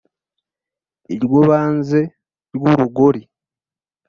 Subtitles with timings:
[1.13, 1.99] Iryo banze
[2.55, 3.21] ry'urugori